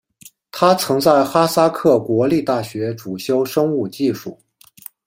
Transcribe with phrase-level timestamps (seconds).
[0.51, 4.41] 他曾在哈萨克国立大学主修生物技术。